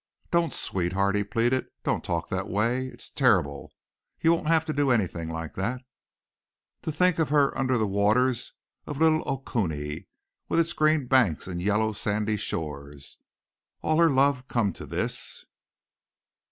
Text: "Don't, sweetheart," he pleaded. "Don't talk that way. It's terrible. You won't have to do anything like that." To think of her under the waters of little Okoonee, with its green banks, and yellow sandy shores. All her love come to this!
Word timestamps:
"Don't, 0.31 0.51
sweetheart," 0.51 1.13
he 1.15 1.23
pleaded. 1.23 1.67
"Don't 1.83 2.03
talk 2.03 2.29
that 2.29 2.49
way. 2.49 2.87
It's 2.87 3.07
terrible. 3.11 3.71
You 4.19 4.33
won't 4.33 4.47
have 4.47 4.65
to 4.65 4.73
do 4.73 4.89
anything 4.89 5.29
like 5.29 5.53
that." 5.53 5.83
To 6.81 6.91
think 6.91 7.19
of 7.19 7.29
her 7.29 7.55
under 7.55 7.77
the 7.77 7.85
waters 7.85 8.51
of 8.87 8.97
little 8.97 9.21
Okoonee, 9.27 10.07
with 10.49 10.59
its 10.59 10.73
green 10.73 11.05
banks, 11.05 11.45
and 11.45 11.61
yellow 11.61 11.91
sandy 11.91 12.37
shores. 12.37 13.19
All 13.83 13.99
her 13.99 14.09
love 14.09 14.47
come 14.47 14.73
to 14.73 14.87
this! 14.87 15.45